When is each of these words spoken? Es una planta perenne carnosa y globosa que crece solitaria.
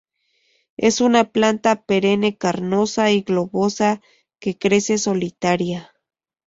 Es 0.77 0.99
una 0.99 1.29
planta 1.31 1.83
perenne 1.83 2.35
carnosa 2.35 3.11
y 3.11 3.21
globosa 3.21 4.01
que 4.39 4.57
crece 4.57 4.97
solitaria. 4.97 5.93